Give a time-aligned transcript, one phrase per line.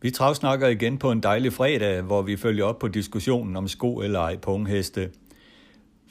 [0.00, 4.00] Vi travsnakker igen på en dejlig fredag, hvor vi følger op på diskussionen om sko
[4.00, 5.10] eller ej på ungheste.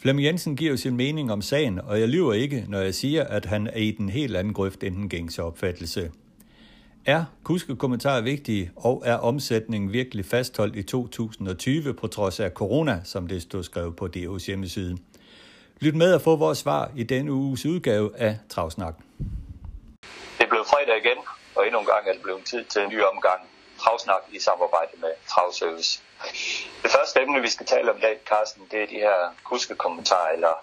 [0.02, 3.46] Flemming Jensen giver sin mening om sagen, og jeg lyver ikke, når jeg siger, at
[3.46, 6.12] han er i den helt anden grøft end den gængse opfattelse.
[7.06, 13.28] Er kuskekommentarer vigtige, og er omsætningen virkelig fastholdt i 2020 på trods af corona, som
[13.28, 14.98] det stod skrevet på DO's hjemmeside?
[15.82, 18.96] Lyt med og få vores svar i denne uges udgave af Travsnak.
[20.40, 21.18] Det blev fredag igen,
[21.56, 23.42] og endnu en gang er det blevet tid til en ny omgang
[23.78, 26.02] Travsnak i samarbejde med Travservice.
[26.84, 30.30] Det første emne, vi skal tale om i dag, Carsten, det er de her kuskekommentarer,
[30.30, 30.54] eller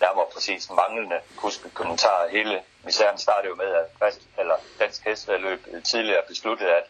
[0.00, 2.28] nærmere præcis manglende kuskekommentarer.
[2.28, 6.84] Hele misæren startede jo med, at fast, eller Dansk Hestevedløb tidligere besluttede, at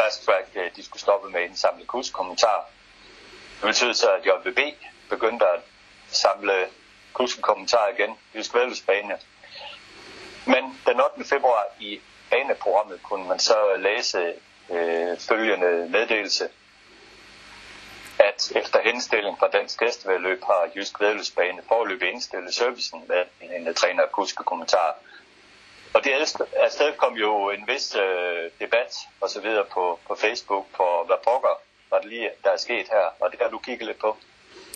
[0.00, 2.64] Fast Track øh, de skulle stoppe med at indsamle kuskekommentarer.
[3.60, 4.58] Det betød så, at JVB
[5.08, 5.60] begyndte at
[6.08, 6.68] samle
[7.12, 9.18] kuskekommentarer igen, Jysk Vældesbane.
[10.46, 11.24] Men den 8.
[11.24, 14.34] februar i baneprogrammet kunne man så læse
[14.70, 16.48] øh, følgende meddelelse,
[18.18, 23.74] at efter henstilling fra Dansk Gæstevedløb har Jysk Vedløbsbane forløbet indstillet servicen med en, en
[23.74, 24.98] træner kuske kommentar.
[25.94, 26.10] Og det
[26.56, 31.16] afsted kom jo en vis øh, debat og så videre på, på Facebook på, hvad
[31.24, 31.60] pokker
[31.90, 34.16] var det lige, der er sket her, og det har du kigget lidt på.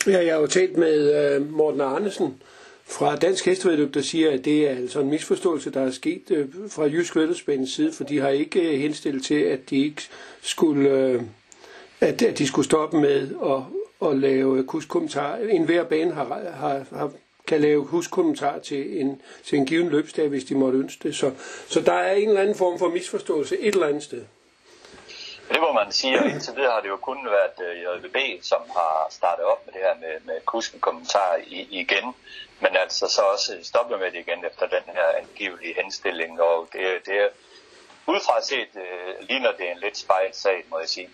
[0.06, 2.42] Ja, jeg har jo talt med øh, Morten Arnesen
[2.84, 6.48] fra Dansk Hestevedløb, der siger, at det er altså en misforståelse, der er sket øh,
[6.68, 10.02] fra Jysk Vædløbsbanes side, for de har ikke øh, henstillet til, at de ikke
[10.42, 10.90] skulle...
[10.90, 11.22] Øh,
[12.00, 15.36] at, at de skulle stoppe med at, at lave huskommentar.
[15.36, 17.12] En hver bane har, har, har,
[17.46, 21.14] kan lave huskommentar til en, til en given løbsdag, hvis de måtte ønske det.
[21.14, 21.30] Så,
[21.68, 24.22] så der er en eller anden form for misforståelse et eller andet sted.
[25.52, 28.62] Det må man sige, og indtil videre har det jo kun været øh, JVB, som
[28.76, 32.14] har startet op med det her med, med kusken kommentar igen,
[32.60, 37.06] men altså så også stoppet med det igen efter den her angivelige henstilling, og det,
[37.06, 37.28] det er
[38.06, 41.10] udefra set øh, ligner det en lidt spejlet sag, må jeg sige.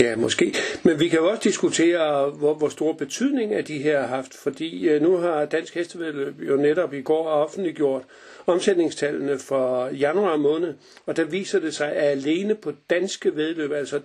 [0.00, 0.54] Ja, måske.
[0.82, 4.34] Men vi kan jo også diskutere, hvor, hvor stor betydning af de her har haft,
[4.34, 8.02] fordi øh, nu har Dansk Hestevedløb jo netop i går offentliggjort
[8.46, 10.74] omsætningstallene for januar måned,
[11.06, 14.00] og der viser det sig, at alene på danske vedløb, altså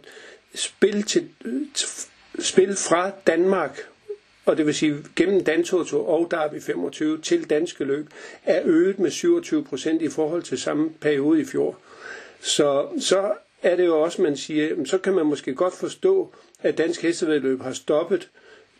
[0.56, 1.62] spil, til, øh,
[2.40, 3.80] spil fra Danmark,
[4.46, 8.08] og det vil sige gennem Dantoto og Derby 25 til danske løb,
[8.46, 11.78] er øget med 27 procent i forhold til samme periode i fjor.
[12.42, 13.32] Så, så
[13.72, 17.62] er det jo også, man siger, så kan man måske godt forstå, at Dansk Hestevedløb
[17.62, 18.30] har stoppet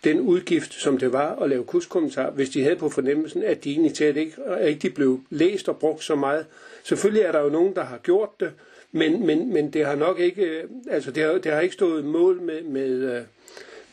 [0.04, 3.72] den udgift, som det var at lave kurskommentar, hvis de havde på fornemmelsen, at de
[3.72, 6.46] egentlig talt ikke rigtig blev læst og brugt så meget.
[6.84, 8.52] Selvfølgelig er der jo nogen, der har gjort det,
[8.92, 12.06] men, men, men det har nok ikke, øh, altså det har, det har ikke stået
[12.06, 13.22] mål med, med, øh,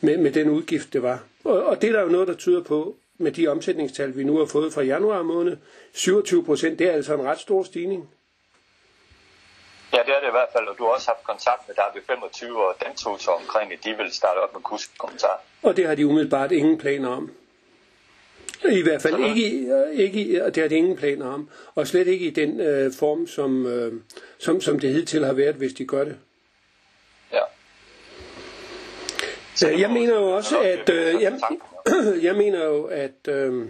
[0.01, 1.23] med, med den udgift, det var.
[1.43, 4.37] Og, og det er der jo noget, der tyder på, med de omsætningstal, vi nu
[4.37, 5.57] har fået fra januar måned.
[5.93, 8.09] 27 procent, det er altså en ret stor stigning.
[9.95, 12.05] Ja, det er det i hvert fald, og du har også haft kontakt med Derby
[12.07, 15.41] 25 og den tog så omkring, at de vil starte op med kurskommentar.
[15.63, 17.31] Og det har de umiddelbart ingen planer om.
[18.71, 19.45] I hvert fald ikke,
[19.93, 23.65] ikke, det har de ingen planer om, og slet ikke i den øh, form, som,
[23.65, 23.93] øh,
[24.39, 26.17] som, som det hidtil har været, hvis de gør det.
[27.31, 27.41] Ja.
[29.55, 31.39] Så jeg mener jo også, at øh, jeg,
[32.27, 33.69] jeg mener jo, at øh,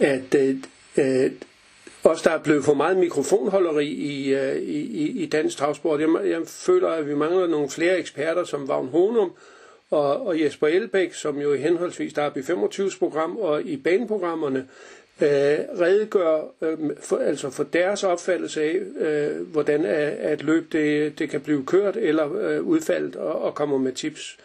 [0.00, 0.34] at
[0.98, 1.32] øh,
[2.06, 6.00] også der er blevet for meget mikrofonholderi i, øh, i, i, i dansk travsport.
[6.00, 9.32] Jeg, jeg føler, at vi mangler nogle flere eksperter som Vagn Honum
[9.90, 13.76] og, og Jesper Elbæk, som jo i henholdsvis der er i 25 program og i
[13.76, 14.58] baneprogrammerne
[15.20, 21.18] øh, redegør øh, for, altså for deres opfattelse af, øh, hvordan øh, at løb det,
[21.18, 24.38] det kan blive kørt eller øh, udfaldet og, og kommer med tips.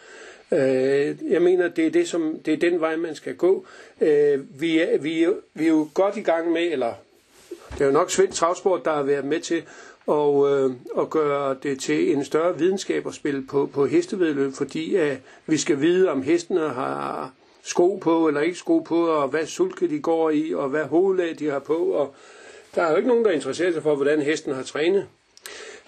[0.52, 3.66] Øh, jeg mener, det er, det, som, det er den vej, man skal gå.
[4.00, 6.94] Øh, vi, er, vi, er, vi er jo godt i gang med, eller
[7.72, 9.62] det er jo nok Svend Travsport, der har været med til
[10.08, 10.70] at, øh,
[11.02, 15.16] at gøre det til en større videnskab at spille på, på hestevedløb, fordi at
[15.46, 17.32] vi skal vide, om hestene har
[17.62, 21.38] sko på eller ikke sko på, og hvad sulke de går i, og hvad hovedlag
[21.38, 21.76] de har på.
[21.76, 22.14] Og
[22.74, 25.06] der er jo ikke nogen, der interesserer sig for, hvordan hesten har trænet.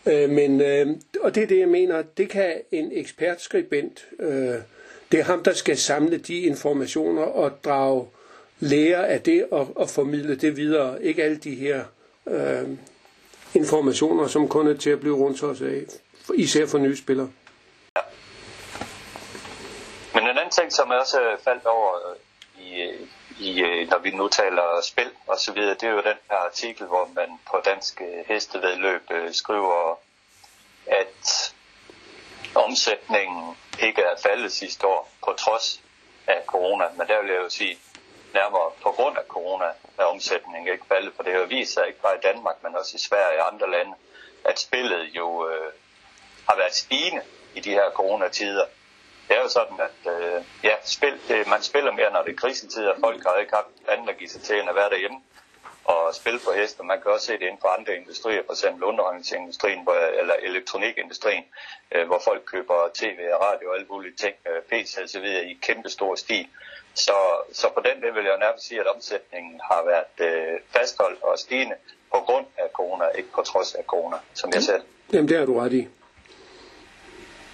[0.07, 0.87] Øh, men, øh,
[1.21, 4.55] og det er det, jeg mener, det kan en ekspertskribent, øh,
[5.13, 8.07] det er ham, der skal samle de informationer og drage
[8.61, 11.03] lære af det og, og formidle det videre.
[11.03, 11.85] Ikke alle de her
[12.27, 12.69] øh,
[13.55, 15.85] informationer, som kun er til at blive rundt os af,
[16.35, 17.31] især for nye spillere.
[20.15, 22.91] Men en anden ting, som jeg også øh, faldt over øh, i,
[23.41, 26.37] i, øh, når vi nu taler spil og så videre, det er jo den her
[26.37, 29.03] artikel, hvor man på dansk hestevedløb
[29.33, 29.99] skriver,
[30.87, 31.55] at
[32.55, 35.83] omsætningen ikke er faldet sidste år, på trods
[36.27, 36.85] af corona.
[36.99, 37.79] Men der vil jeg jo sige,
[38.35, 39.65] nærmere på grund af corona
[39.99, 42.77] er omsætningen ikke faldet, for det har jo vist sig ikke bare i Danmark, men
[42.77, 43.95] også i Sverige og andre lande,
[44.45, 45.73] at spillet jo øh,
[46.49, 47.23] har været stigende
[47.55, 48.65] i de her coronatider.
[49.29, 52.37] Det er jo sådan, at øh, ja, spil, det, man spiller mere, når det er
[52.37, 52.95] krisetider.
[53.01, 55.21] Folk har ikke haft andet at give sig til, end at være derhjemme
[55.85, 56.83] og spille på heste.
[56.83, 58.65] Man kan også se det inden for andre industrier, f.eks.
[58.65, 59.89] underholdningsindustrien
[60.21, 61.45] eller elektronikindustrien,
[61.93, 65.21] øh, hvor folk køber tv og radio og alle mulige ting, øh, PC og så
[65.21, 66.49] videre i kæmpe stor stil.
[66.95, 67.17] Så,
[67.53, 71.39] så på den del vil jeg nærmest sige, at omsætningen har været øh, fastholdt og
[71.39, 71.77] stigende
[72.13, 74.83] på grund af corona, ikke på trods af corona, som jeg selv.
[75.13, 75.89] Jamen det har du ret i.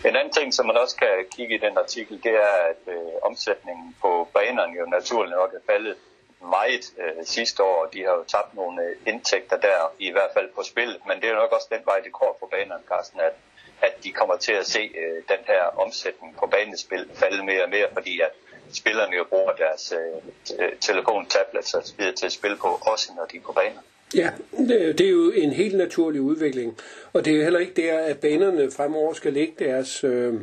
[0.05, 3.13] En anden ting, som man også kan kigge i den artikel, det er, at øh,
[3.23, 5.97] omsætningen på banerne jo naturligt nok er faldet
[6.41, 7.87] meget øh, sidste år.
[7.93, 10.97] De har jo tabt nogle øh, indtægter der, i hvert fald på spil.
[11.07, 13.35] Men det er jo nok også den vej, det går for banerne, Carsten, at,
[13.83, 17.71] at de kommer til at se øh, den her omsætning på banespil falde mere og
[17.71, 18.33] mere, fordi at
[18.73, 22.69] spillerne jo bruger deres øh, øh telefon, tablets og så videre til at spille på,
[22.83, 23.81] også når de er på baner.
[24.15, 24.31] Ja,
[24.69, 26.79] det er jo en helt naturlig udvikling.
[27.13, 30.35] Og det er jo heller ikke der, at banerne fremover skal lægge deres, øh,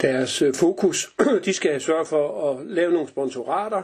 [0.00, 1.12] deres øh, fokus.
[1.44, 3.82] De skal sørge for at lave nogle sponsorater,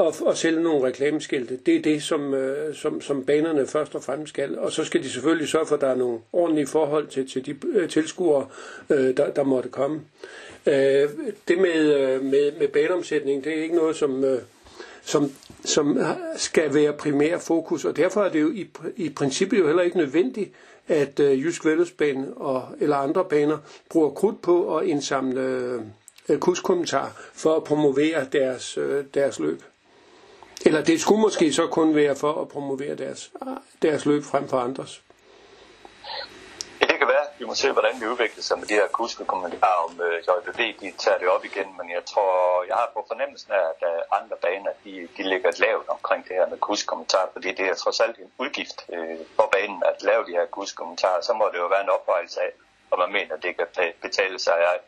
[0.00, 1.56] og, og sælge nogle reklameskilte.
[1.66, 4.58] Det er det, som, øh, som, som banerne først og fremmest skal.
[4.58, 7.46] Og så skal de selvfølgelig sørge for, at der er nogle ordentlige forhold til, til
[7.46, 8.46] de øh, tilskuere,
[8.90, 10.00] øh, der, der måtte komme.
[10.66, 11.08] Øh,
[11.48, 14.42] det med, øh, med, med baneomsætning, det er ikke noget, som, øh,
[15.02, 15.32] som,
[15.64, 15.98] som
[16.36, 19.96] skal være primær fokus, og derfor er det jo i, i princippet jo heller ikke
[19.96, 20.50] nødvendigt,
[20.88, 23.58] at øh, Jysk Vældesbane og, eller andre baner
[23.90, 25.80] bruger krudt på at indsamle øh,
[26.28, 29.62] øh kurskommentar for at promovere deres, øh, deres løb.
[30.66, 33.30] Eller det skulle måske så kun være for at promovere deres,
[33.82, 35.02] deres løb frem for andres.
[36.80, 37.26] Ja, det kan være.
[37.38, 40.60] Vi må se, hvordan det udvikler sig med de her kuske-kommentarer om øh, JBB.
[40.80, 42.30] De tager det op igen, men jeg tror,
[42.68, 46.36] jeg har på fornemmelsen af, at øh, andre baner, de, de ligger lavt omkring det
[46.36, 50.22] her med kuske-kommentarer, fordi det er trods alt en udgift øh, for banen at lave
[50.28, 51.20] de her kuske-kommentarer.
[51.20, 52.52] Så må det jo være en opvejelse af,
[52.90, 53.66] og man mener, at det kan
[54.02, 54.54] betale sig.
[54.72, 54.78] af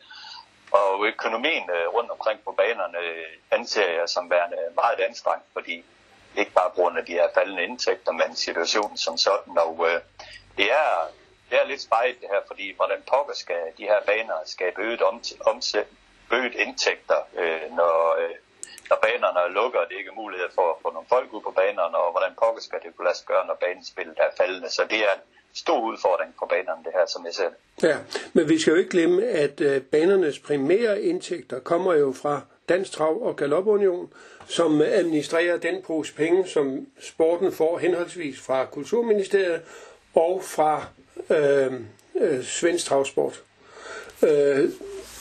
[0.73, 5.85] og økonomien øh, rundt omkring på banerne øh, anser jeg som værende meget anstrengt, fordi
[6.37, 9.57] ikke bare på grund af de her faldende indtægter, men situationen som sådan.
[9.57, 10.01] Og øh,
[10.57, 10.89] det, er,
[11.49, 15.01] det er lidt spejt det her, fordi hvordan pokker skal de her baner skabe øget,
[15.01, 15.87] om, omsæt,
[16.31, 18.35] øget indtægter, øh, når, øh,
[18.89, 21.51] når banerne lukker, og det ikke er mulighed for at få nogle folk ud på
[21.51, 24.69] banerne, og hvordan pokker skal det kunne lade sig gøre, når banespillet er faldende.
[24.69, 25.15] Så det er
[25.55, 27.87] stor udfordring på banerne, det her, som jeg ser det.
[27.89, 27.97] Ja,
[28.33, 32.91] men vi skal jo ikke glemme, at øh, banernes primære indtægter kommer jo fra Dansk
[32.91, 34.13] Trav og Galopunion,
[34.47, 39.61] som øh, administrerer den pose penge, som sporten får henholdsvis fra Kulturministeriet
[40.15, 40.85] og fra
[41.29, 41.73] øh,
[42.21, 43.43] øh, Svensk Travsport.
[44.23, 44.69] Øh,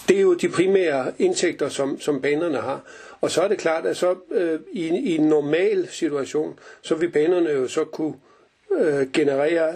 [0.08, 2.80] det er jo de primære indtægter, som, som banerne har.
[3.20, 7.10] Og så er det klart, at så øh, i, i en normal situation, så vil
[7.10, 8.14] banerne jo så kunne
[8.72, 9.74] øh, generere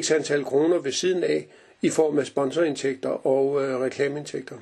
[0.00, 1.46] x antal kroner ved siden af
[1.82, 4.56] i form af sponsorindtægter og øh, reklameindtægter.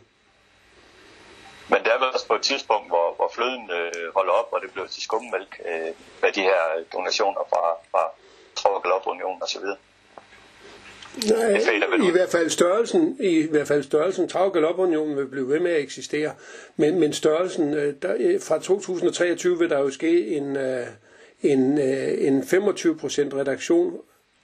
[1.68, 4.60] Men der er vel også på et tidspunkt, hvor, hvor fløden øh, holder op, og
[4.62, 5.90] det bliver til skummælk øh,
[6.22, 8.02] med de her donationer fra, fra
[8.56, 9.76] Tror Union og så videre.
[11.16, 15.70] Nej, i hvert fald størrelsen, i hvert fald størrelsen, Trav Galopunion vil blive ved med
[15.70, 16.34] at eksistere,
[16.76, 20.86] men, men størrelsen, øh, der, øh, fra 2023 vil der jo ske en, øh,
[21.42, 22.46] en, en 25%
[23.34, 24.00] redaktion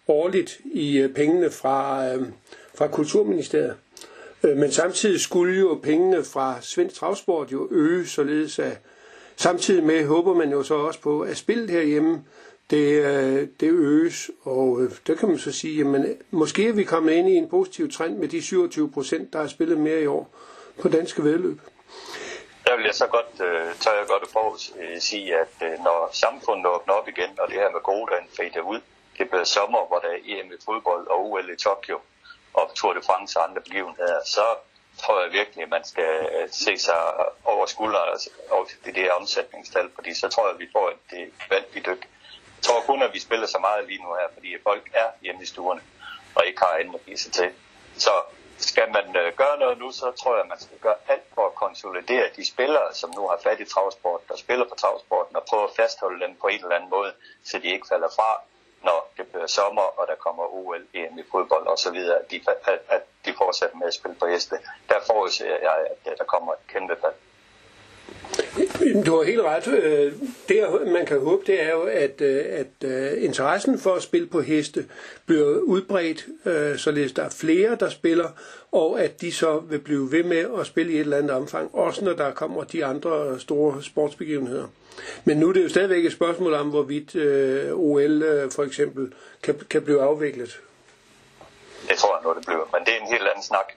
[0.08, 2.26] årligt i øh, pengene fra, øh,
[2.74, 3.76] fra Kulturministeriet.
[4.42, 8.78] Øh, men samtidig skulle jo pengene fra Svensk Travsport jo øge, således at
[9.36, 12.24] samtidig med håber man jo så også på, at spillet herhjemme,
[12.70, 17.12] det, øh, det øges, og der kan man så sige, at måske er vi kommet
[17.12, 20.34] ind i en positiv trend med de 27 procent, der har spillet mere i år
[20.80, 21.60] på danske vedløb.
[22.66, 23.26] Der vil jeg så godt,
[23.80, 24.22] tør jeg godt
[24.96, 28.80] at sige, at når samfundet åbner op igen, og det her med gode fader ud,
[29.18, 32.00] det bliver sommer, hvor der er EM i fodbold og OL i Tokyo
[32.54, 34.46] og Tour de France og andre begivenheder, så
[35.02, 37.00] tror jeg virkelig, at man skal øh, se sig
[37.44, 38.18] over skulderen
[38.50, 42.02] og det der omsætningstal, fordi så tror jeg, at vi får et øh, vanvittigt dyk.
[42.56, 45.42] Jeg tror kun, at vi spiller så meget lige nu her, fordi folk er hjemme
[45.42, 45.80] i stuerne
[46.34, 47.50] og ikke har andet at give sig til.
[47.96, 48.10] Så
[48.58, 51.46] skal man øh, gøre noget nu, så tror jeg, at man skal gøre alt for
[51.46, 55.44] at konsolidere de spillere, som nu har fat i travsporten der spiller på travsporten, og
[55.48, 57.12] prøve at fastholde dem på en eller anden måde,
[57.44, 58.30] så de ikke falder fra,
[58.82, 62.30] når det bliver sommer, og der kommer OL, EM i fodbold og så videre, at
[62.30, 64.56] de, at, at de fortsætter med at spille på heste.
[64.88, 67.14] Der forudser jeg, at der kommer et kæmpe fald.
[69.06, 69.66] Du har helt ret.
[69.66, 70.12] Øh,
[70.48, 74.26] det, man kan håbe, det er jo, at, øh, at øh, interessen for at spille
[74.26, 74.86] på heste
[75.26, 76.26] bliver udbredt,
[76.80, 78.28] således der er flere, der spiller,
[78.72, 81.74] og at de så vil blive ved med at spille i et eller andet omfang,
[81.74, 84.66] også når der kommer de andre store sportsbegivenheder.
[85.24, 87.16] Men nu er det jo stadigvæk et spørgsmål om, hvorvidt
[87.72, 90.60] OL for eksempel kan, kan blive afviklet.
[91.88, 93.72] Det tror jeg nu, det bliver, men det er en helt anden snak.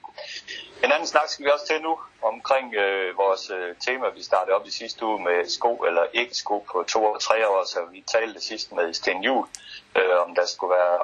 [0.83, 4.55] En anden snak skal vi også til nu omkring øh, vores øh, tema, vi startede
[4.55, 7.79] op i sidste uge med sko eller ikke sko på to og tre år, så
[7.91, 9.47] vi talte sidst med Sten Juhl,
[9.95, 10.99] øh, om der skulle være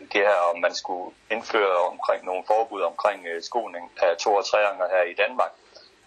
[0.00, 4.44] det her, om man skulle indføre omkring nogle forbud omkring øh, skoning af to og
[4.44, 4.58] tre
[4.90, 5.50] her i Danmark.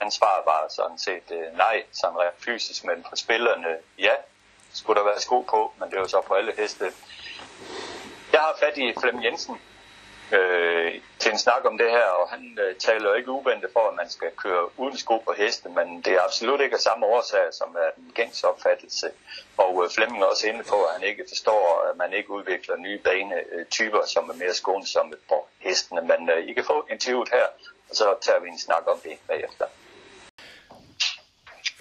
[0.02, 4.16] Hans svar var sådan set øh, nej, sådan rent fysisk, men for spillerne ja,
[4.74, 6.86] skulle der være sko på, men det var så på alle heste.
[8.34, 9.58] Jeg har fat i Flem Jensen,
[10.34, 13.90] øh, til en snak om det her, og han øh, taler jo ikke uventet for,
[13.90, 17.06] at man skal køre uden sko på heste, men det er absolut ikke af samme
[17.06, 19.10] årsag, som er den gængs opfattelse.
[19.58, 22.76] Og øh, Flemming er også inde på, at han ikke forstår, at man ikke udvikler
[22.78, 26.02] nye banetyper, øh, som er mere skånsomme på hestene.
[26.02, 27.46] Men øh, I kan få interviewet her,
[27.90, 29.66] og så tager vi en snak om det bagefter.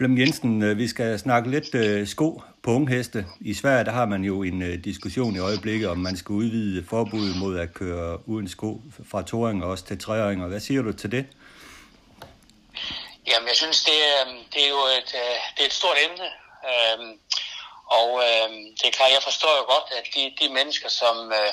[0.02, 3.26] Flem Jensen, øh, vi skal snakke lidt øh, sko på ungheste.
[3.40, 6.86] I Sverige der har man jo en øh, diskussion i øjeblikket, om man skal udvide
[6.90, 8.80] forbuddet mod at køre uden sko
[9.10, 10.46] fra toåringer også til treåringer.
[10.48, 11.24] Hvad siger du til det?
[13.28, 13.98] Jamen, jeg synes, det,
[14.52, 16.26] det er jo et, øh, det er et stort emne.
[16.70, 17.12] Øhm,
[17.98, 21.52] og øhm, det er klart, jeg forstår jo godt, at de, de mennesker, som, øh,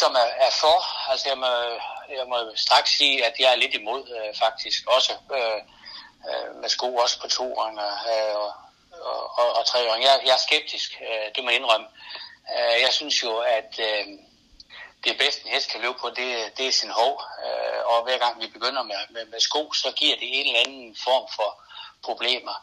[0.00, 0.78] som er, er for,
[1.10, 1.52] altså jeg må,
[2.18, 4.02] jeg må straks sige, at jeg er lidt imod
[4.44, 5.12] faktisk også.
[5.38, 5.60] Øh,
[6.28, 8.52] øh, med sko også på toeren øh, og,
[8.92, 10.08] og, og, og treåringer.
[10.08, 11.86] Jeg, jeg er skeptisk, øh, det må jeg indrømme.
[12.54, 14.06] Øh, jeg synes jo, at øh,
[15.04, 17.22] det bedste en hest kan løbe på, det, det er sin hov.
[17.44, 20.60] Øh, og hver gang vi begynder med, med, med sko, så giver det en eller
[20.66, 21.62] anden form for
[22.02, 22.56] problemer.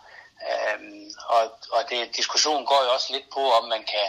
[0.49, 0.79] Øh,
[1.27, 4.07] og og det, diskussionen går jo også lidt på, om man kan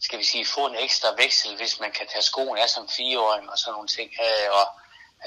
[0.00, 3.50] skal vi sige, få en ekstra veksel, hvis man kan tage skoen af som fireåring
[3.50, 4.10] og sådan nogle ting.
[4.20, 4.66] Øh, og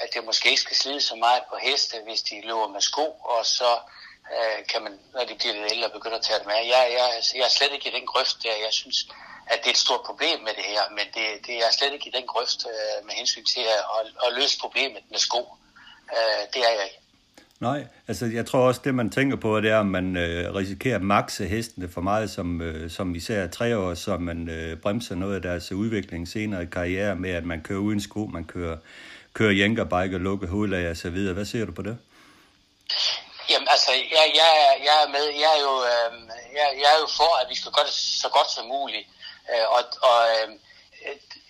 [0.02, 3.06] at det måske ikke skal slide så meget på heste, hvis de løber med sko,
[3.34, 3.70] og så
[4.34, 6.62] øh, kan man, når de bliver lidt ældre, begynde at tage dem af.
[6.74, 7.06] Jeg, jeg,
[7.38, 8.64] jeg er slet ikke i den grøft der.
[8.66, 8.98] Jeg synes,
[9.52, 12.08] at det er et stort problem med det her, men det, det er slet ikke
[12.10, 15.42] i den grøft øh, med hensyn til at, at, at løse problemet med sko.
[16.16, 17.00] Øh, det er jeg ikke.
[17.60, 20.96] Nej, altså jeg tror også, det man tænker på, det er, at man øh, risikerer
[20.96, 25.14] at makse hestene for meget, som, øh, som især tre år, så man øh, bremser
[25.14, 28.76] noget af deres udvikling senere i karriere med, at man kører uden sko, man kører
[29.34, 31.34] køre jænkerbike og lukke hovedlag og så videre.
[31.34, 31.98] Hvad siger du på det?
[33.50, 34.50] Jamen altså, jeg, jeg,
[34.88, 35.26] jeg er med.
[35.42, 36.12] Jeg er, jo, øh,
[36.58, 39.06] jeg, jeg er jo for, at vi skal gøre det så godt som muligt.
[39.50, 40.48] Øh, og og øh,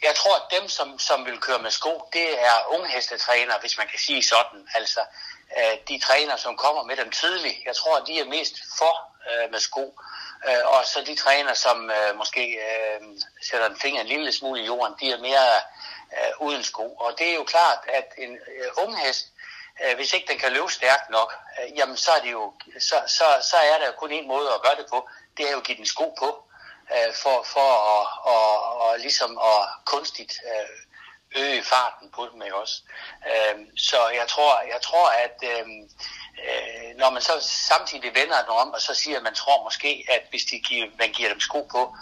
[0.02, 3.86] jeg tror, at dem, som, som vil køre med sko, det er unghestetræner, hvis man
[3.86, 4.60] kan sige sådan.
[4.74, 5.00] Altså,
[5.58, 7.58] øh, de træner, som kommer med dem tidligt.
[7.66, 8.94] Jeg tror, at de er mest for
[9.30, 9.98] øh, med sko.
[10.48, 13.00] Øh, og så de træner, som øh, måske øh,
[13.48, 15.48] sætter en finger en lille smule i jorden, de er mere
[16.18, 16.94] øh, uden sko.
[16.94, 19.26] Og det er jo klart, at en øh, ung hest,
[19.84, 22.96] øh, hvis ikke den kan løbe stærkt nok, øh, jamen så er, det jo, så,
[23.06, 25.08] så, så er der jo kun en måde at gøre det på.
[25.36, 26.44] Det er jo at give den sko på,
[26.94, 30.84] øh, for, for at, og, og ligesom at kunstigt øh,
[31.36, 32.82] øge farten på dem ikke også.
[33.30, 35.66] Øh, så jeg tror, jeg tror at øh,
[36.44, 40.06] øh, når man så samtidig vender den om, og så siger, at man tror måske,
[40.10, 41.96] at hvis de giver, man giver dem sko på,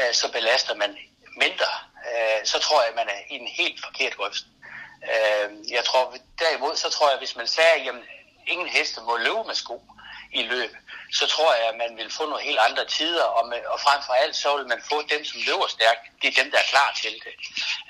[0.00, 0.96] øh, så belaster man
[1.44, 1.70] mindre
[2.08, 4.44] øh, så tror jeg, at man er i en helt forkert grøft.
[5.12, 8.02] Øh, jeg tror, derimod, så tror jeg, at hvis man sagde, at jamen,
[8.46, 9.82] ingen heste må løbe med sko
[10.38, 10.72] i løb,
[11.18, 14.00] så tror jeg, at man vil få nogle helt andre tider, og, med, og frem
[14.06, 16.02] for alt, så vil man få dem, som løber stærkt.
[16.20, 17.34] Det er dem, der er klar til det.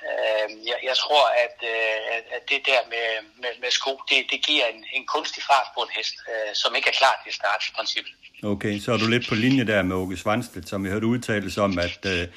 [0.08, 3.08] Øh, jeg, jeg tror, at, øh, at det der med,
[3.42, 6.70] med, med sko, det, det giver en, en kunstig fart på en hest, øh, som
[6.76, 8.12] ikke er klar til start i princippet.
[8.42, 11.58] Okay, så er du lidt på linje der med Åke Svanstedt, som vi hørte udtales
[11.58, 12.28] om, at øh,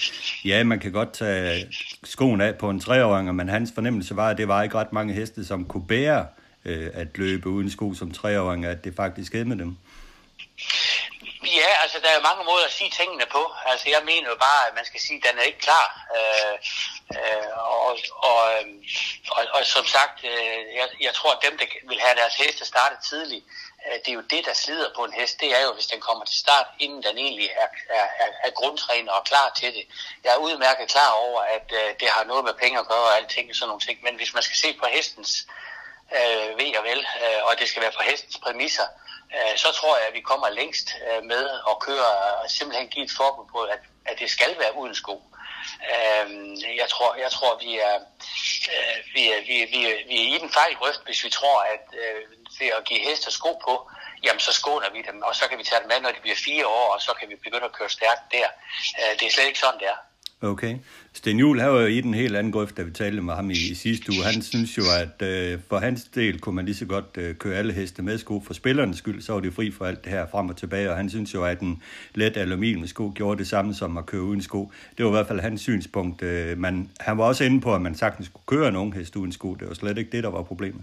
[0.45, 1.67] ja, man kan godt tage
[2.03, 5.13] skoen af på en treåring, men hans fornemmelse var, at det var ikke ret mange
[5.13, 6.27] heste, som kunne bære
[6.65, 9.77] øh, at løbe uden sko som treåring, at det faktisk med dem.
[11.59, 13.53] Ja, altså der er jo mange måder at sige tingene på.
[13.65, 15.87] Altså jeg mener jo bare, at man skal sige, at den er ikke klar.
[16.17, 16.55] Øh,
[17.17, 17.97] øh, og,
[18.29, 18.83] og, øhm,
[19.29, 22.65] og, og som sagt, øh, jeg, jeg tror, at dem, der vil have deres heste
[22.65, 23.45] startet tidligt,
[23.85, 25.39] øh, det er jo det, der slider på en hest.
[25.39, 28.51] Det er jo, hvis den kommer til start, inden den egentlig er, er, er, er
[28.51, 29.85] grundtræner og klar til det.
[30.23, 33.17] Jeg er udmærket klar over, at øh, det har noget med penge at gøre og
[33.17, 33.99] alting og sådan nogle ting.
[34.03, 35.72] Men hvis man skal se på hestens øh,
[36.19, 38.87] Øh, ved og vel, øh, og det skal være på hestens præmisser,
[39.37, 42.05] Øh, så tror jeg, at vi kommer længst øh, med at køre
[42.43, 45.15] og simpelthen give et forbud på, at, at det skal være uden sko.
[45.93, 46.27] Øh,
[46.81, 47.95] jeg, tror, jeg tror, vi er,
[48.73, 51.29] øh, vi, er, vi, er, vi, er, vi er i den fejl grøft, hvis vi
[51.29, 52.21] tror, at øh,
[52.59, 53.89] ved at give heste sko på,
[54.23, 56.37] jamen så skåner vi dem, og så kan vi tage dem med, når de bliver
[56.45, 58.47] fire år, og så kan vi begynde at køre stærkt der.
[58.99, 59.97] Øh, det er slet ikke sådan, det er.
[60.43, 60.75] Okay.
[61.13, 63.53] Sten Juhl har jo i den helt anden grøft, da vi talte med ham i,
[63.53, 64.23] i sidste uge.
[64.23, 67.55] Han synes jo, at øh, for hans del kunne man lige så godt øh, køre
[67.55, 68.43] alle heste med sko.
[68.45, 70.97] For spillernes skyld, så var det fri for alt det her frem og tilbage, og
[70.97, 71.81] han synes jo, at en
[72.15, 74.71] let aluminiumsko gjorde det samme som at køre uden sko.
[74.97, 76.23] Det var i hvert fald hans synspunkt.
[76.23, 79.15] Øh, man, han var også inde på, at man sagtens skulle køre en ung hest
[79.15, 79.53] uden sko.
[79.53, 80.81] Det var slet ikke det, der var problemet.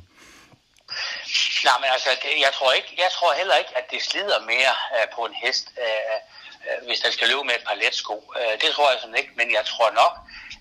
[1.65, 4.75] Nej, men altså, det, jeg, tror ikke, jeg tror heller ikke, at det slider mere
[4.97, 5.67] uh, på en hest.
[5.77, 6.17] Uh,
[6.69, 8.33] øh, hvis den skal løbe med et par letsko.
[8.39, 10.13] Øh, det tror jeg sådan ikke, men jeg tror nok,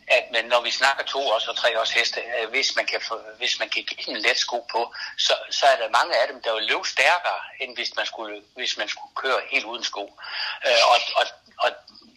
[0.08, 3.02] at men når vi snakker to års og tre års heste, øh, hvis, man kan
[3.02, 6.28] få, hvis man kan give en let sko på, så, så er der mange af
[6.28, 9.84] dem, der vil løbe stærkere, end hvis man skulle, hvis man skulle køre helt uden
[9.84, 10.20] sko.
[10.68, 11.26] Øh, og, og,
[11.58, 11.70] og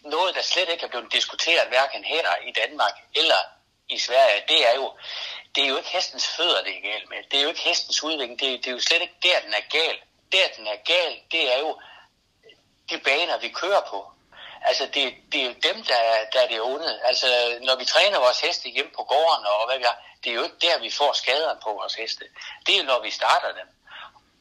[0.04, 3.40] noget, der slet ikke er blevet diskuteret hverken her i Danmark eller
[3.88, 4.92] i Sverige, det er jo,
[5.54, 7.18] det er jo ikke hestens fødder, det er galt med.
[7.30, 8.40] Det er jo ikke hestens udvikling.
[8.40, 9.96] Det er, det er jo slet ikke der, den er gal.
[10.32, 11.80] Der, den er gal, det er jo,
[12.90, 14.12] de baner, vi kører på.
[14.64, 16.00] Altså, det, det er jo dem, der,
[16.32, 17.00] der er det onde.
[17.04, 17.26] Altså,
[17.62, 20.42] når vi træner vores heste hjemme på gården, og hvad vi har, det er jo
[20.42, 22.24] ikke der, vi får skaderne på vores heste.
[22.66, 23.68] Det er jo, når vi starter dem.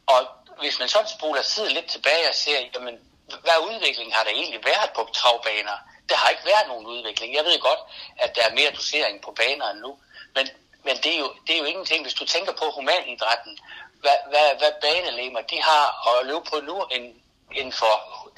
[0.07, 0.27] Og
[0.60, 4.65] hvis man sådan spoler tiden lidt tilbage og ser, jamen, hvad udvikling har der egentlig
[4.65, 5.77] været på travbaner?
[6.10, 7.36] Der har ikke været nogen udvikling.
[7.36, 7.79] Jeg ved godt,
[8.17, 9.98] at der er mere dosering på banerne nu,
[10.36, 10.48] men,
[10.84, 12.01] men det, er jo, det er jo ingenting.
[12.03, 13.60] Hvis du tænker på humanidrætten,
[14.01, 17.05] hvad, hvad, hvad banelemmer de har at løbe på nu, end,
[17.51, 17.93] end for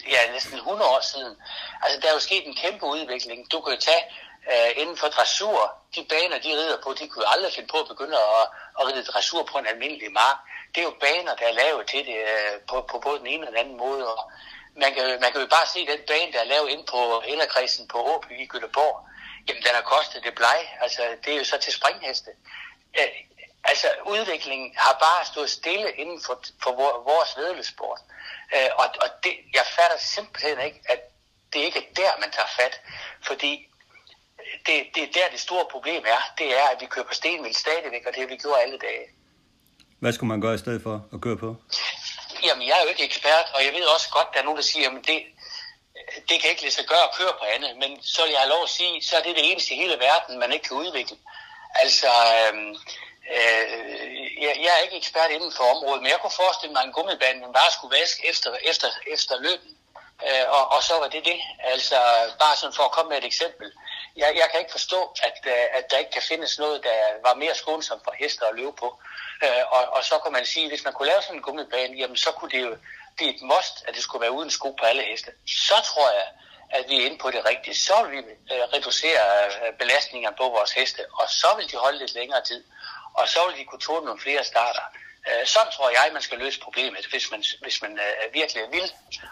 [0.10, 1.38] ja, næsten 100 år siden.
[1.82, 3.52] Altså, der er jo sket en kæmpe udvikling.
[3.52, 4.04] Du kan jo tage
[4.52, 7.88] uh, inden for dressur, de baner, de rider på, de kunne aldrig finde på at
[7.88, 8.48] begynde at,
[8.80, 10.38] at ride dressur på en almindelig mark.
[10.76, 13.48] Det er jo baner, der er lavet til det uh, på, på både den ene
[13.48, 14.14] og den anden måde.
[14.14, 14.32] Og
[14.82, 17.88] man, kan, man kan jo bare se den bane, der er lavet ind på inderkredsen
[17.88, 18.96] på Åby i Gøteborg.
[19.48, 20.60] Jamen, den har kostet det bleg.
[20.82, 22.32] Altså, det er jo så til springheste.
[23.00, 23.12] Uh,
[23.64, 26.72] altså, udviklingen har bare stået stille inden for, for
[27.12, 28.02] vores vedløbssport.
[28.56, 31.00] Øh, og og det, jeg fatter simpelthen ikke, at
[31.54, 32.82] det ikke er der, man tager fat.
[33.28, 33.52] Fordi
[34.66, 36.22] det, det er der, det store problem er.
[36.38, 39.06] Det er, at vi kører på stenvild stadigvæk, og det har vi gjort alle dage.
[40.00, 41.56] Hvad skulle man gøre i stedet for at køre på?
[42.46, 44.58] Jamen, jeg er jo ikke ekspert, og jeg ved også godt, at der er nogen,
[44.58, 45.20] der siger, at det,
[46.30, 47.78] det kan ikke lade sig gøre at køre på andet.
[47.78, 50.00] Men så vil jeg have lov at sige, så er det det eneste i hele
[50.00, 51.18] verden, man ikke kan udvikle.
[51.76, 52.76] Altså, øh,
[53.32, 56.88] Øh, jeg, jeg er ikke ekspert inden for området, men jeg kunne forestille mig, at
[56.88, 59.72] en gummiband man bare skulle vaske efter, efter, efter løben.
[60.28, 61.40] Øh, og, og så var det det.
[61.60, 61.96] Altså
[62.40, 63.72] bare sådan for at komme med et eksempel.
[64.16, 66.98] Jeg, jeg kan ikke forstå, at, øh, at der ikke kan findes noget, der
[67.28, 69.00] var mere skånsomt for hester at løbe på.
[69.44, 71.98] Øh, og, og så kan man sige, at hvis man kunne lave sådan en gummibane,
[71.98, 72.78] jamen så kunne det jo
[73.16, 75.32] blive et must, at det skulle være uden sko på alle heste.
[75.48, 76.28] Så tror jeg,
[76.70, 77.76] at vi er inde på det rigtige.
[77.76, 82.00] Så vil vi øh, reducere øh, belastningerne på vores heste, og så vil de holde
[82.00, 82.64] lidt længere tid
[83.14, 84.86] og så vil de kunne tåle nogle flere starter.
[85.28, 88.88] Øh, sådan tror jeg, man skal løse problemet, hvis man, hvis man øh, virkelig vil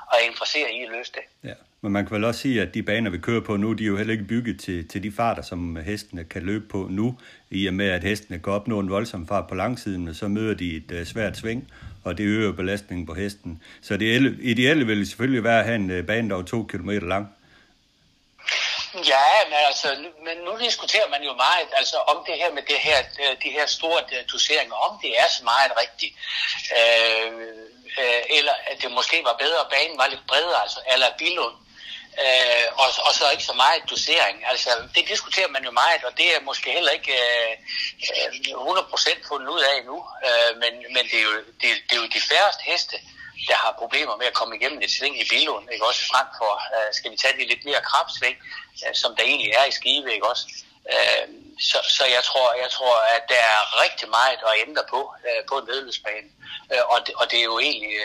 [0.10, 1.50] og er interesseret i at løse det.
[1.50, 1.54] Ja.
[1.82, 3.88] Men man kan vel også sige, at de baner, vi kører på nu, de er
[3.88, 7.18] jo heller ikke bygget til, til de farter, som hestene kan løbe på nu,
[7.50, 10.54] i og med, at hestene kan opnå en voldsom fart på langsiden, og så møder
[10.54, 11.72] de et uh, svært sving,
[12.04, 13.62] og det øger belastningen på hesten.
[13.82, 17.08] Så det ideelle vil selvfølgelig være at have en øh, bane, der er to kilometer
[17.08, 17.28] lang,
[18.96, 19.88] Ja, men altså,
[20.26, 23.50] men nu diskuterer man jo meget altså, om det her med det her, øh, de
[23.50, 26.14] her store øh, doseringer, om det er så meget rigtigt.
[26.80, 27.32] Øh,
[28.00, 31.56] øh, eller at det måske var bedre, at banen var lidt bredere, altså eller Bilund.
[32.24, 34.46] Øh, og, og så ikke så meget dosering.
[34.52, 37.52] Altså, det diskuterer man jo meget, og det er måske heller ikke øh,
[38.28, 40.06] øh 100% fundet ud af endnu.
[40.28, 42.96] Øh, men men det, er jo, det, det er jo de færreste heste,
[43.48, 46.54] der har problemer med at komme igennem et sving i bilen, ikke også frem for,
[46.76, 48.38] øh, skal vi tage de lidt mere krabsving,
[48.84, 50.46] øh, som der egentlig er i Skive, ikke også?
[50.94, 51.26] Uh,
[51.70, 55.42] så, så jeg tror, jeg tror, at der er rigtig meget at ændre på øh,
[55.50, 56.30] på en vedløbsbane.
[56.74, 57.96] Øh, og, det, og det er jo egentlig,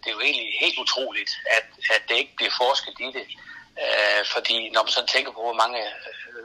[0.00, 3.26] det er jo egentlig helt utroligt, at, at det ikke bliver forsket i det.
[4.34, 5.80] Fordi når man sådan tænker på, hvor mange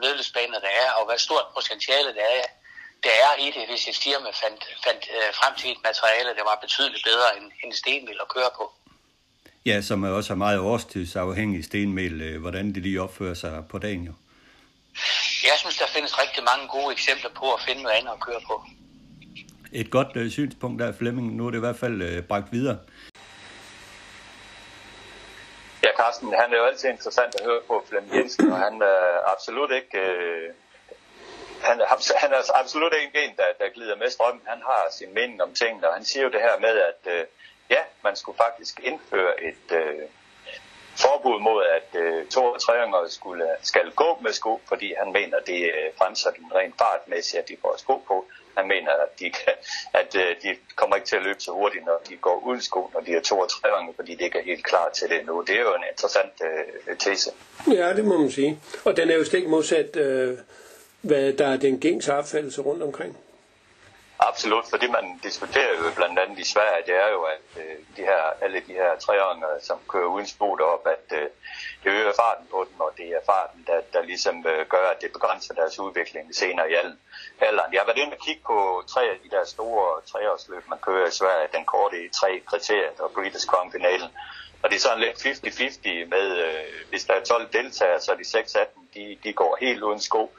[0.02, 2.44] vedløbsbaner der er, og hvad stort potentiale der er
[3.04, 6.44] der er i det, hvis et firma fandt, fandt øh, frem til et materiale, der
[6.50, 8.64] var betydeligt bedre end, end stenmel at køre på.
[9.66, 14.04] Ja, som er også meget årstidsafhængig stenmel, øh, hvordan det lige opfører sig på dagen
[14.04, 14.12] jo.
[15.48, 18.40] Jeg synes, der findes rigtig mange gode eksempler på at finde noget andet at køre
[18.46, 18.64] på.
[19.72, 21.36] Et godt øh, synspunkt der, Flemming.
[21.36, 22.78] Nu er det i hvert fald øh, bragt videre.
[25.84, 29.32] Ja, Carsten, han er jo altid interessant at høre på Flemming Jensen, og han er
[29.32, 30.50] absolut ikke øh,
[31.62, 31.76] han,
[32.22, 34.42] han er absolut ikke en, der, der glider med strømmen.
[34.46, 37.24] Han har sin mening om tingene, og han siger jo det her med, at øh,
[37.70, 40.08] ja, man skulle faktisk indføre et, øh,
[40.96, 45.38] forbud mod, at øh, to og treåringer skulle, skal gå med sko, fordi han mener,
[45.46, 48.26] det øh, bremser den rent fartmæssigt, at de får sko på.
[48.56, 49.54] Han mener, at, de, kan,
[49.92, 52.90] at øh, de kommer ikke til at løbe så hurtigt, når de går uden sko,
[52.94, 55.44] når de er to og treåringer, fordi de ikke er helt klar til det nu.
[55.46, 57.30] Det er jo en interessant øh, tese.
[57.72, 58.60] Ja, det må man sige.
[58.84, 60.38] Og den er jo stik modsat, øh,
[61.02, 63.16] hvad der er den gængse opfattelse rundt omkring.
[64.28, 67.76] Absolut, for det man diskuterer jo blandt andet i Sverige, det er jo, at øh,
[67.96, 71.26] de her, alle de her træerne, som kører uden spot op, at øh,
[71.82, 75.00] det øger farten på dem, og det er farten, der, der ligesom øh, gør, at
[75.02, 76.74] det begrænser deres udvikling senere i
[77.44, 77.72] alderen.
[77.72, 78.58] Jeg har været inde og kigge på
[78.92, 82.92] tre af de der store treårsløb, man kører i Sverige, den korte i tre kriterier
[82.98, 84.10] og British Crown finalen.
[84.62, 88.16] Og det er sådan lidt 50-50 med, øh, hvis der er 12 deltagere, så er
[88.16, 90.32] de 6 af dem, de, de går helt uden sko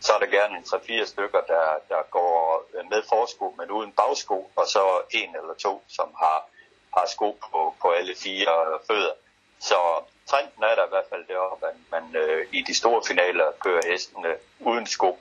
[0.00, 4.50] så er der gerne en 3-4 stykker, der, der går med forsko, men uden bagsko,
[4.56, 6.48] og så en eller to, som har,
[6.96, 9.12] har sko på, på alle fire fødder.
[9.60, 9.78] Så
[10.26, 13.82] trenden er der i hvert fald deroppe, at man øh, i de store finaler kører
[13.92, 15.18] hestene uden sko.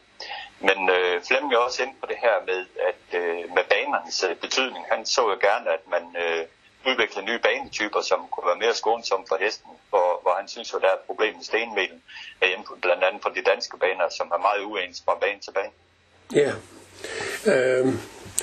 [0.59, 4.35] Men øh, Flemming er også ind på det her med, at øh, med banernes øh,
[4.35, 4.85] betydning.
[4.91, 6.45] Han så jo gerne, at man øh,
[6.87, 10.79] udvikle nye banetyper, som kunne være mere skånsomme for hesten, hvor, hvor han synes jo,
[10.79, 12.01] der er et problem med stenmelen,
[12.81, 15.73] blandt andet på de danske baner, som er meget uens fra bane til bane.
[16.41, 16.51] Ja,
[17.53, 17.99] øhm,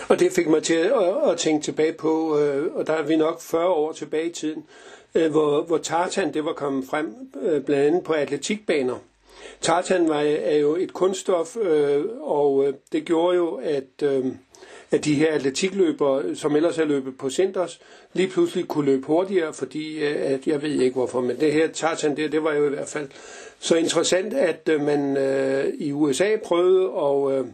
[0.09, 3.16] og det fik mig til at, at tænke tilbage på, øh, og der er vi
[3.16, 4.66] nok 40 år tilbage i tiden,
[5.14, 8.99] øh, hvor, hvor tartan det var kommet frem, øh, blandt andet på atletikbaner.
[9.61, 14.03] Tartan var, er jo et kunststof, øh, og øh, det gjorde jo, at...
[14.03, 14.27] Øh,
[14.90, 17.81] at de her atletikløbere, som ellers har løbet på centers,
[18.12, 21.68] lige pludselig kunne løbe hurtigere, fordi øh, at, jeg ved ikke hvorfor, men det her
[21.68, 23.09] tartan der, det var jo i hvert fald
[23.59, 27.46] så interessant, at øh, man øh, i USA prøvede at, øh,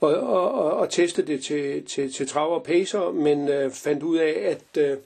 [0.00, 4.02] og, og, og, og teste det til, til, til trav og pacer, men øh, fandt
[4.02, 4.96] ud af, at, øh,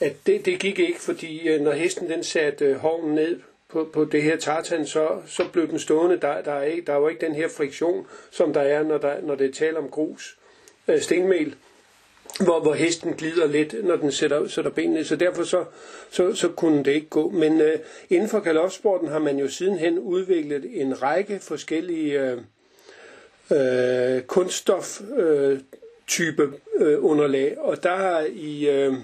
[0.00, 3.88] at det, det gik ikke, fordi øh, når hesten den satte øh, hånden ned på,
[3.92, 6.16] på det her tartan, så, så blev den stående.
[6.16, 8.98] Der, der, er ikke, der er jo ikke den her friktion, som der er, når,
[8.98, 10.38] der, når det taler om grus
[10.88, 11.54] øh, stenmel,
[12.40, 15.04] hvor, hvor hesten glider lidt, når den sætter, sætter benene.
[15.04, 15.64] Så derfor så,
[16.10, 17.30] så, så kunne det ikke gå.
[17.30, 17.78] Men øh,
[18.10, 22.38] inden for galopsporten har man jo sidenhen udviklet en række forskellige øh,
[24.16, 25.60] øh, kunststof øh,
[26.06, 27.58] type øh, underlag.
[27.58, 28.94] Og der i, øh,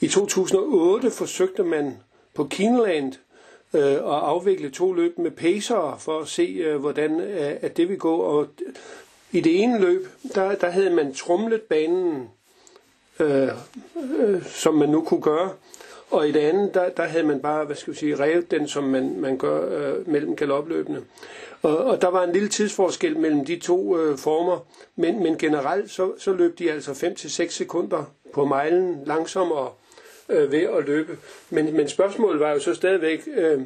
[0.00, 1.96] i 2008 forsøgte man
[2.34, 3.12] på Kineland
[3.74, 7.88] øh, at afvikle to løb med pacer for at se, øh, hvordan øh, at det
[7.88, 8.16] vil gå.
[8.16, 8.48] Og
[9.32, 12.28] i det ene løb, der, der havde man trumlet banen,
[13.20, 13.48] øh,
[14.18, 15.50] øh, som man nu kunne gøre.
[16.10, 18.68] Og i det andet, der, der havde man bare, hvad skal vi sige, revet den,
[18.68, 21.02] som man, man gør øh, mellem galopløbene.
[21.62, 24.66] Og, og der var en lille tidsforskel mellem de to øh, former,
[24.96, 29.70] men, men generelt så, så løb de altså 5-6 sekunder på mejlen langsommere
[30.28, 31.18] øh, ved at løbe.
[31.50, 33.60] Men, men spørgsmålet var jo så stadigvæk, øh,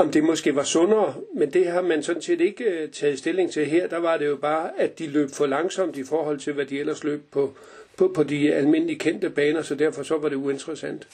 [0.00, 3.52] om det måske var sundere, men det har man sådan set ikke øh, taget stilling
[3.52, 3.86] til her.
[3.86, 6.80] Der var det jo bare, at de løb for langsomt i forhold til, hvad de
[6.80, 7.54] ellers løb på,
[7.98, 11.08] på, på de almindelige kendte baner, så derfor så var det uinteressant.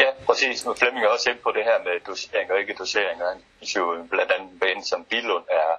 [0.00, 0.66] Ja, præcis.
[0.66, 4.06] Nu Flemming også ind på det her med dosering og ikke dosering, han synes jo
[4.10, 5.70] blandt andet bane som Bilund er,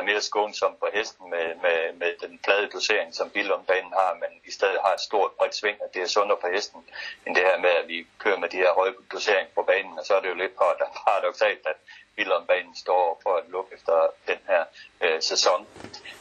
[0.00, 4.30] er mere skånsom på hesten med, med, med den flade dosering, som Billundbanen har, men
[4.44, 6.80] i stedet har et stort bredt sving, at det er sundere for hesten,
[7.26, 10.04] end det her med, at vi kører med de her høje doseringer på banen, og
[10.06, 10.54] så er det jo lidt
[11.06, 11.78] paradoxalt, at
[12.16, 13.96] Billundbanen står for at lukke efter
[14.30, 14.62] den her
[15.04, 15.66] øh, sæson.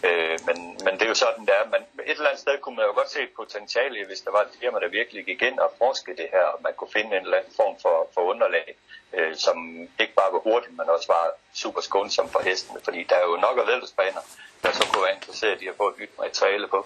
[0.08, 1.66] Øh, men, men det er jo sådan, det er.
[1.74, 4.42] Men et eller andet sted kunne man jo godt se et potentiale, hvis der var
[4.42, 7.24] et firma, der virkelig gik ind og forskede det her, og man kunne finde en
[7.24, 8.76] eller anden form for, for underlag,
[9.18, 9.58] øh, som
[10.00, 13.36] ikke bare var hurtigt, men også var super skånsom for hestene, fordi der er jo
[13.36, 14.22] nok af vældesbaner,
[14.64, 16.86] der så kunne være interesseret i at få et nyt materiale på.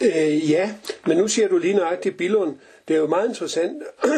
[0.00, 0.74] Øh, ja,
[1.06, 2.58] men nu siger du lige nøjagtigt Billund.
[2.88, 3.82] Det er jo meget interessant.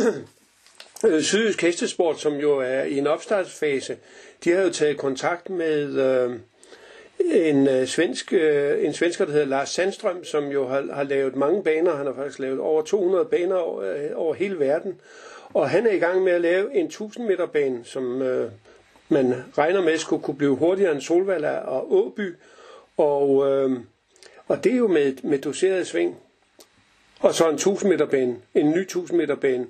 [1.05, 1.23] Øh,
[1.61, 3.97] Hestesport, som jo er i en opstartsfase,
[4.45, 6.41] de har jo taget kontakt med øh,
[7.49, 11.37] en, øh, svensk, øh, en svensker, der hedder Lars Sandstrøm, som jo har, har lavet
[11.37, 11.97] mange baner.
[11.97, 15.01] Han har faktisk lavet over 200 baner over, øh, over hele verden.
[15.57, 18.51] Og han er i gang med at lave en 1000 meter bane, som øh,
[19.09, 22.35] man regner med skulle kunne blive hurtigere end Solvalla og Åby.
[22.97, 23.81] Og, øh,
[24.49, 26.17] og det er jo med, med doseret sving.
[27.21, 29.67] Og så en 1000 meter bane, en ny 1000 meter bane,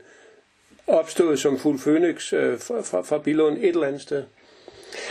[0.87, 4.25] opstået som fuld Phoenix øh, fra, fra, fra Billund et eller andet sted.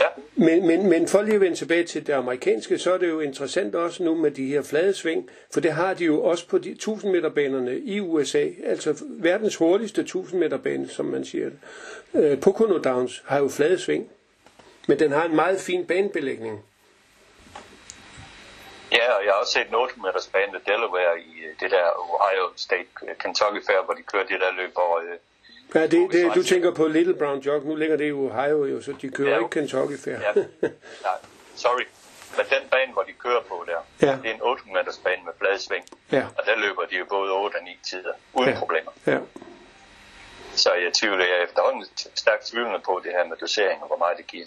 [0.00, 0.06] Ja.
[0.34, 3.20] Men, men, men for lige at vende tilbage til det amerikanske, så er det jo
[3.20, 6.58] interessant også nu med de her flade sving, for det har de jo også på
[6.58, 11.44] de 1000 meter banerne i USA, altså verdens hurtigste 1000 meter bane, som man siger
[11.44, 11.58] det.
[12.14, 14.10] Øh, Pocono Downs har jo flade sving,
[14.88, 16.64] men den har en meget fin banebelægning.
[18.92, 21.70] Ja, og jeg har også set en 8 meters bane ved Delaware i øh, det
[21.70, 25.00] der Ohio State Kentucky Fair, hvor de kører det der løb over...
[25.74, 27.64] Ja, det, det, du tænker på Little Brown Jog.
[27.64, 30.14] Nu ligger det i Ohio jo, så de kører ja, ikke Kentucky Fair.
[30.26, 31.18] ja, nej,
[31.54, 31.86] sorry.
[32.36, 34.12] Men den bane, hvor de kører på der, Ja.
[34.22, 35.84] det er en 8 meters bane med bladsving.
[36.12, 36.24] Ja.
[36.38, 38.58] Og der løber de jo både 8 og 9 tider, uden Ja.
[38.58, 38.92] problemer.
[39.06, 39.18] Ja.
[40.54, 43.96] Så jeg tvivler, jeg er efterhånden stærkt tvivlende på det her med dosering og hvor
[43.96, 44.46] meget det giver.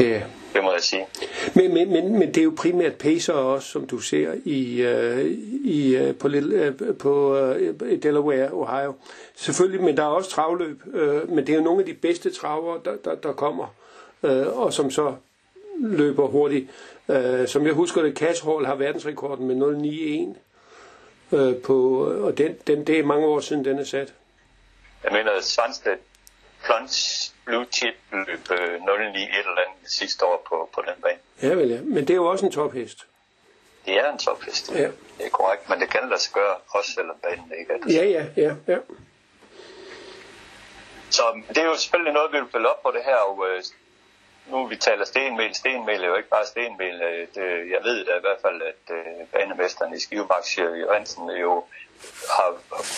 [0.00, 0.22] Ja.
[0.54, 1.06] Det må jeg sige.
[1.54, 5.24] Men, men, men, men det er jo primært pacer også, som du ser i, øh,
[5.64, 8.94] i, øh, på, øh, på øh, Delaware, Ohio.
[9.34, 10.82] Selvfølgelig, men der er også travløb.
[10.94, 13.74] Øh, men det er jo nogle af de bedste traver, der, der, der kommer,
[14.22, 15.14] øh, og som så
[15.80, 16.70] løber hurtigt.
[17.08, 20.34] Øh, som jeg husker det, Cash Hall har verdensrekorden med
[21.32, 21.36] 0,91.
[21.36, 24.14] Øh, på, og den, den, det er mange år siden, den er sat.
[25.04, 26.00] Jeg mener, at Svanstedt
[26.64, 31.18] Plunge Blue Chip løb øh, 0,9 et eller andet sidste år på, på den bane.
[31.42, 31.80] Ja, vel ja.
[31.82, 33.06] Men det er jo også en tophest.
[33.86, 34.72] Det er en tophest.
[34.74, 34.90] Ja.
[35.18, 37.94] Det er korrekt, men det kan lade sig gøre, også selvom banen ikke er det.
[37.94, 38.78] Ja, ja, ja, ja.
[41.10, 43.62] Så det er jo selvfølgelig noget, vi vil følge op på det her, og øh,
[44.46, 45.54] nu vi taler stenmel.
[45.54, 47.02] Stenmel er jo ikke bare stenmel.
[47.02, 51.30] Øh, det, jeg ved da i hvert fald, at øh, banemesteren i Skivemark, Sjø Jørgensen,
[51.30, 51.64] jo
[52.36, 52.50] har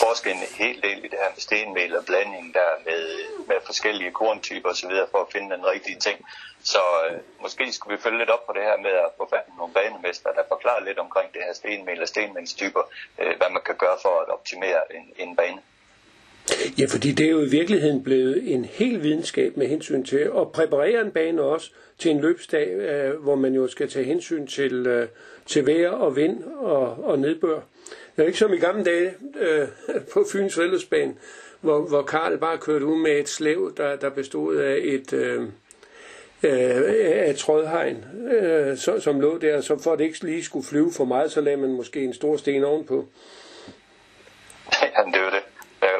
[0.03, 3.03] forsket en hel del i det her med stenmel og blanding der med,
[3.47, 4.91] med forskellige korntyper osv.
[5.11, 6.25] for at finde den rigtige ting.
[6.63, 9.45] Så øh, måske skulle vi følge lidt op på det her med at få fat
[9.47, 12.83] i nogle banemester, der forklarer lidt omkring det her stenmel og stenmelstyper,
[13.19, 15.61] øh, hvad man kan gøre for at optimere en, en bane.
[16.79, 20.51] Ja, fordi det er jo i virkeligheden blevet en hel videnskab med hensyn til at
[20.51, 24.87] præparere en bane også til en løbsdag, øh, hvor man jo skal tage hensyn til,
[24.87, 25.07] øh,
[25.45, 27.59] til vejr og vind og, og nedbør.
[28.15, 29.67] Det er ikke som i gamle dage øh,
[30.13, 31.13] på Fyns Fællesbane,
[31.61, 35.41] hvor, hvor Karl bare kørte ud med et slæv, der, der bestod af et, øh,
[36.43, 36.83] øh,
[37.23, 40.65] af et trådhegn, øh, så, som lå der, så for at det ikke lige skulle
[40.65, 43.07] flyve for meget, så lagde man måske en stor sten ovenpå.
[44.81, 45.54] Ja, det var det.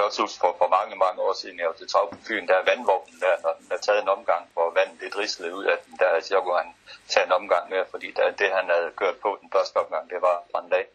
[0.05, 2.55] Også huske for, for mange, mange år siden, jeg var til Trav på Fyn, der
[2.61, 5.77] er vandvognen der, når den er taget en omgang, hvor vandet det drislede ud af
[5.85, 6.71] den, der så kunne han
[7.07, 10.21] tage en omgang mere, fordi der, det han havde kørt på den første omgang, det
[10.21, 10.85] var fra en dag.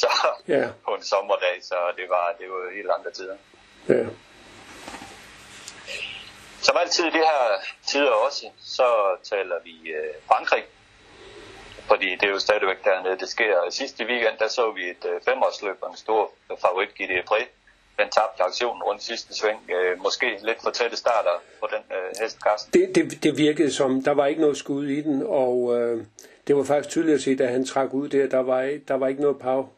[0.00, 0.08] Så
[0.48, 0.64] Ja.
[0.86, 3.36] på en sommerdag, så det var, det var helt andre tider.
[3.88, 4.04] Ja.
[6.66, 7.42] Som altid i de her
[7.86, 10.64] tider også, så taler vi øh, Frankrig,
[11.88, 13.70] fordi det er jo stadigvæk dernede, det sker.
[13.70, 17.44] Sidste weekend, der så vi et øh, femårsløb og en stor favorit, Gide Pré.
[17.98, 19.70] Den tabte aktionen rundt sidste sving.
[19.70, 22.72] Øh, måske lidt for tætte starter på den øh, hest, Carsten.
[22.80, 26.04] Det, det, det virkede som, der var ikke noget skud i den, og øh,
[26.46, 29.08] det var faktisk tydeligt at se, da han trak ud der, der var, der var
[29.08, 29.68] ikke noget pav.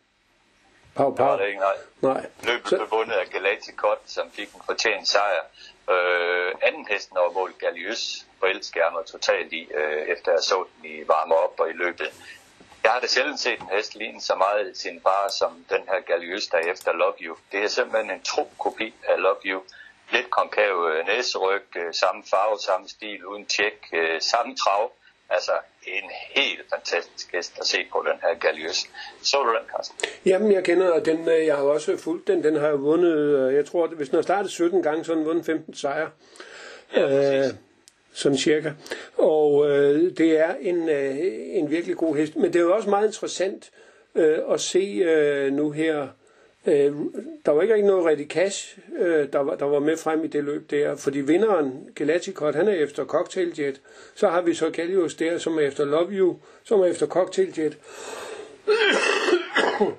[0.96, 1.38] Pav, Det var pav.
[1.38, 1.76] det ikke, nej.
[2.00, 2.26] Nej.
[2.46, 5.42] Løbet Så, blev vundet af Galati Kot, som fik en fortjent sejr.
[5.90, 10.90] Øh, anden hesten over mål Gallius på elskærmer totalt i, øh, efter jeg så den
[10.90, 12.08] i varme op og i løbet.
[12.86, 16.00] Jeg har da sjældent set en hest ligne så meget sin far som den her
[16.08, 17.36] Gallius, der er efter Love You.
[17.52, 19.60] Det er simpelthen en tro kopi af Love You.
[20.12, 24.92] Lidt konkav øh, næseryg, øh, samme farve, samme stil, uden tjek, øh, samme trav.
[25.30, 25.52] Altså
[25.86, 28.80] en helt fantastisk hest at se på den her Gallius.
[29.22, 29.96] Så du den, Carsten?
[30.26, 34.08] jamen, jeg kender den, jeg har også fulgt den, den har vundet, jeg tror, hvis
[34.08, 36.10] den har startet 17 gange, så har den vundet 15 sejre.
[36.96, 37.52] Ja, præcis.
[37.52, 37.65] Øh,
[38.16, 38.72] sådan cirka.
[39.16, 41.16] Og øh, det er en, øh,
[41.58, 42.36] en virkelig god hest.
[42.36, 43.70] Men det er jo også meget interessant
[44.14, 46.08] øh, at se øh, nu her.
[46.66, 46.92] Øh,
[47.46, 50.26] der var ikke rigtig noget Reddy Cash, øh, der, var, der var med frem i
[50.26, 50.96] det løb der.
[50.96, 53.80] Fordi vinderen, Galatikot, han er efter Cocktail Jet.
[54.14, 57.54] Så har vi så Gallius der, som er efter Love You, som er efter Cocktail
[57.58, 57.78] Jet.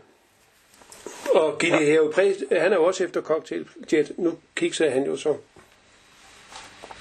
[1.35, 2.13] Og Gide Hæve
[2.51, 4.11] han er jo også efter Cocktail Jet.
[4.17, 5.35] Nu kigger han jo så.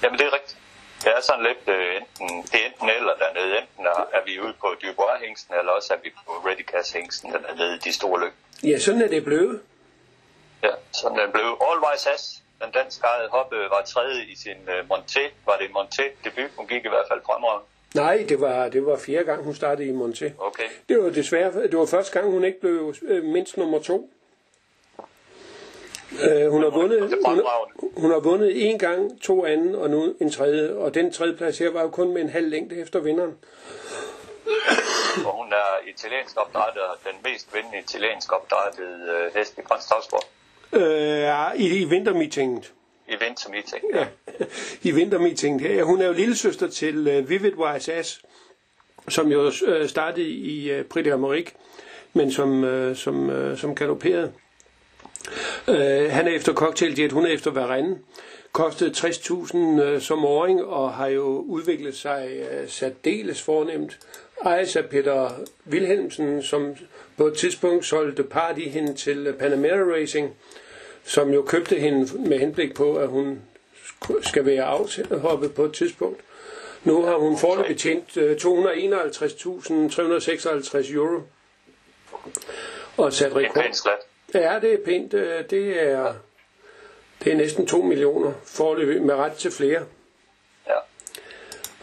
[0.03, 0.56] Jamen, det er rigtigt.
[1.03, 3.51] Det er sådan lidt, øh, enten, det er enten eller dernede.
[3.61, 7.75] Enten er, er vi ude på Dubois-hængsten, eller også er vi på Ready Cash-hængsten dernede
[7.75, 8.33] i de store løb.
[8.63, 9.61] Ja, sådan er det blevet.
[10.63, 11.49] Ja, sådan den blev.
[11.67, 12.23] All Wise Ass,
[12.61, 15.23] den danske eget hoppe, var tredje i sin uh, Monté.
[15.45, 16.51] Var det Monté debut?
[16.57, 17.59] Hun gik i hvert fald fremad.
[17.95, 20.31] Nej, det var, det var fjerde gang, hun startede i Monté.
[20.39, 20.69] Okay.
[20.89, 24.09] Det var desværre, det var første gang, hun ikke blev øh, mindst nummer to.
[26.11, 27.41] Øh, hun, har vundet, det hun,
[27.97, 30.73] hun har vundet en gang, to anden og nu en tredje.
[30.73, 33.37] Og den tredje plads her var jo kun med en halv længde efter vinderen.
[35.25, 40.25] Og hun er italiensk opdrettet, den mest vindende italiensk opdrettede uh, hest i Travsport
[40.73, 42.73] Øh, ja, i, i vintermeetinget.
[43.07, 43.83] i vintermeeting.
[43.93, 44.07] Ja,
[44.89, 45.73] i vintermeetinget her.
[45.75, 48.21] Ja, hun er jo lillesøster til uh, Vivid Wise Ass,
[49.09, 51.51] som jo uh, startede i uh, Prix d'Amérique,
[52.13, 54.33] men som, uh, som, uh, som galopperede.
[55.67, 57.97] Uh, han er efter Cocktail Jet, hun er efter Varenne.
[58.51, 63.99] Kostede 60.000 uh, som åring og har jo udviklet sig uh, særdeles fornemt.
[64.45, 65.31] ejes af Peter
[65.69, 66.75] Wilhelmsen, som
[67.17, 70.35] på et tidspunkt solgte Party hende til Panamera Racing,
[71.03, 73.41] som jo købte hende med henblik på, at hun
[74.21, 76.19] skal være afhoppet på et tidspunkt.
[76.83, 81.21] Nu har hun foreløbig tjent 251.356 euro
[82.97, 83.63] og sat rekord.
[84.33, 85.11] Ja, det er pænt.
[85.51, 86.13] Det er,
[87.23, 89.85] det er næsten 2 millioner foreløbig med ret til flere.
[90.67, 90.77] Ja.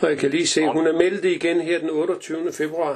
[0.00, 2.52] Og jeg kan lige se, hun er meldt igen her den 28.
[2.52, 2.92] februar.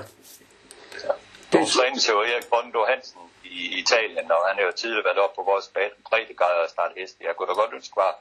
[1.04, 1.12] Ja.
[1.52, 5.18] Det er trænet til Erik Bondo Hansen i Italien, og han har jo tidligere været
[5.18, 5.66] op på vores
[6.08, 7.16] breddegrad og starte hest.
[7.20, 8.14] Jeg kunne da godt ønske bare,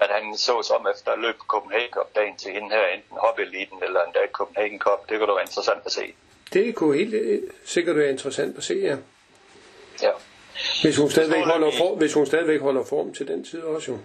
[0.00, 3.78] at han så som efter løb Copenhagen Cup dagen til hende her, enten Hop Eliten
[3.82, 5.08] eller en dag Copenhagen Cup.
[5.08, 6.14] Det kunne da være interessant at se.
[6.52, 8.96] Det kunne helt øh, sikkert være interessant at se, ja.
[10.02, 10.12] Ja.
[10.82, 13.98] Hvis hun stadigvæk holder, form, hvis hun stadigvæk holder form til den tid også jo.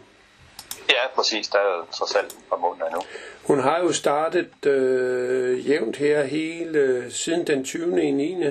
[0.89, 1.47] Ja, præcis.
[1.47, 3.01] Der er trods alt et par måneder nu.
[3.43, 8.03] Hun har jo startet øh, jævnt her hele øh, siden den 20.
[8.03, 8.43] i 9.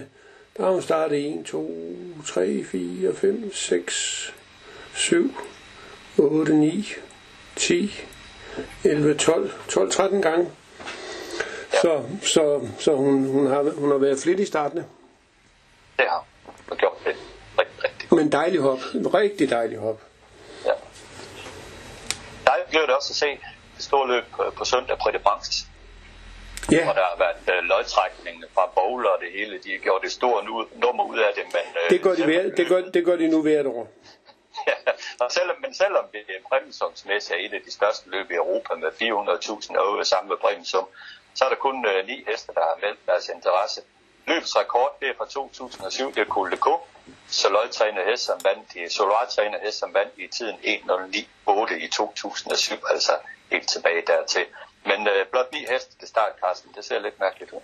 [0.56, 1.70] Der har hun startet 1, 2,
[2.26, 4.34] 3, 4, 5, 6,
[4.94, 5.34] 7,
[6.18, 6.92] 8, 9,
[7.56, 8.04] 10,
[8.84, 10.50] 11, 12, 12, 13 gange.
[11.72, 11.80] Ja.
[11.80, 14.84] Så, så, så hun, hun, har, hun har været flittig startende.
[15.96, 16.24] Det har
[16.68, 17.16] hun gjort det.
[18.10, 18.78] Men dejlig hop.
[19.14, 20.00] Rigtig dejlig hop.
[20.64, 20.72] Ja.
[22.46, 23.30] Dejligt blev det også at se
[23.76, 24.24] det store løb
[24.56, 25.66] på, søndag på det Branks.
[26.72, 26.84] Ja.
[26.84, 29.58] Hvor der har været uh, lodtrækning fra bowler og det hele.
[29.64, 31.44] De har gjort det store nu, nummer ud af det.
[31.44, 33.88] Men, uh, det, gør de ved, det, gør, det gør de nu hvert år.
[34.68, 34.76] ja,
[35.20, 38.74] og selvom, men selvom det er Bremsumsmæssigt er et af de største løb i Europa
[38.74, 40.86] med 400.000 over sammen med Bremsum,
[41.34, 43.80] så er der kun uh, ni heste, der har meldt deres interesse.
[44.26, 46.56] Løbets rekord, det er fra 2007, det er Col de
[47.06, 47.12] Co.
[47.28, 53.12] Soløj-træner hest, som vandt i Solar-træner hest, som vandt i tiden 1.09.8 i 2007, altså
[53.50, 54.44] helt tilbage dertil.
[54.84, 57.60] Men øh, blot ni heste til start, Carsten, det ser lidt mærkeligt ud.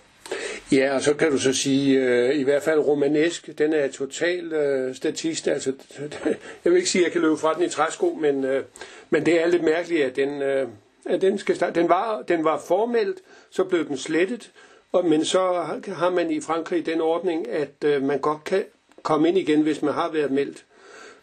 [0.71, 4.53] Ja, og så kan du så sige, øh, i hvert fald romanesk, den er total
[4.53, 5.47] øh, statist.
[5.47, 5.73] Altså,
[6.63, 8.65] jeg vil ikke sige, at jeg kan løbe fra den i træsko, men, øh,
[9.09, 10.67] men det er lidt mærkeligt, at den, øh,
[11.05, 11.79] at den skal starte.
[11.79, 13.19] Den var, den var formelt,
[13.51, 14.51] så blev den slettet,
[14.91, 18.65] og, men så har man i Frankrig den ordning, at øh, man godt kan
[19.03, 20.65] komme ind igen, hvis man har været meldt.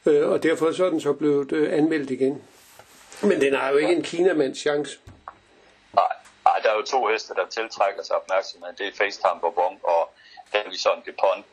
[0.06, 2.42] Øh, og derfor så er den så blevet øh, anmeldt igen.
[3.22, 4.98] Men den har jo ikke en kinamands chance.
[5.94, 6.12] Nej,
[6.44, 8.72] nej, der er jo to heste, der tiltrækker sig opmærksomhed.
[8.78, 10.02] Det er FaceTime Bourbon og
[10.52, 11.44] Davison Dupont.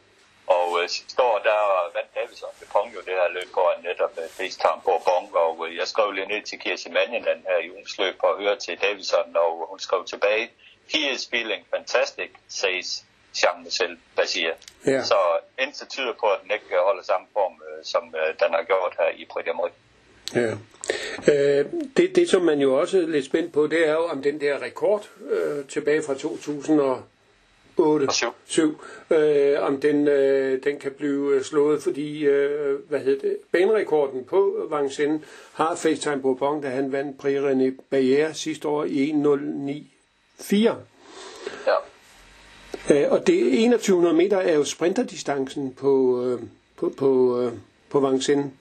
[0.47, 1.59] Og øh, sidste år, der
[1.95, 5.23] vandt Davison Dupont jo det her løb på netop øh, FaceTime Bourbon.
[5.43, 8.61] Og øh, jeg skrev lige ned til Kirsi Manjeland her i ugens løb og hørte
[8.65, 10.45] til Davison, og hun skrev tilbage,
[10.93, 13.03] He is feeling fantastic, says
[13.35, 14.53] Jean-Michel Bazier.
[14.85, 15.03] Ja.
[15.03, 15.15] Så
[15.59, 18.93] intet tyder på, at den ikke holder samme form, øh, som øh, den har gjort
[18.99, 19.45] her i Prix
[20.35, 20.51] Ja.
[21.27, 21.65] Øh,
[21.97, 24.41] det, det, som man jo også er lidt spændt på, det er jo om den
[24.41, 27.07] der rekord øh, tilbage fra 2008
[28.45, 34.25] 7, øh, om den, øh, den kan blive slået, fordi øh, hvad hedder det, banerekorden
[34.25, 35.21] på Vincennes
[35.53, 40.55] har FaceTime Bourbon, da han vandt Prix René Barrière sidste år i 1.09.4.
[40.55, 40.73] Ja.
[42.89, 46.39] Øh, og det 2100 meter er jo sprinterdistancen på, øh,
[46.77, 47.51] på, på, øh,
[47.89, 48.51] på Vincennes.